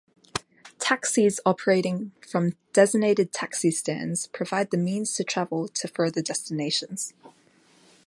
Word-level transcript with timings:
Taxis 0.79 1.39
operating 1.45 2.11
from 2.27 2.53
designated 2.73 3.31
taxi 3.31 3.69
stands 3.69 4.25
provide 4.33 4.71
the 4.71 4.77
means 4.77 5.13
to 5.13 5.23
travel 5.23 5.67
to 5.67 5.87
further 5.87 6.23
destinations. 6.23 7.13